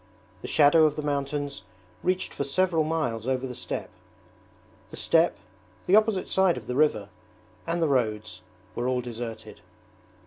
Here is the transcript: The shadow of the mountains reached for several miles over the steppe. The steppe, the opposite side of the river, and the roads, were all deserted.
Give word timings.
The 0.41 0.47
shadow 0.47 0.85
of 0.85 0.95
the 0.95 1.03
mountains 1.03 1.61
reached 2.01 2.33
for 2.33 2.43
several 2.43 2.83
miles 2.83 3.27
over 3.27 3.45
the 3.45 3.53
steppe. 3.53 3.91
The 4.89 4.97
steppe, 4.97 5.37
the 5.85 5.95
opposite 5.95 6.27
side 6.27 6.57
of 6.57 6.65
the 6.65 6.73
river, 6.73 7.09
and 7.67 7.83
the 7.83 7.87
roads, 7.87 8.41
were 8.73 8.87
all 8.87 9.01
deserted. 9.01 9.61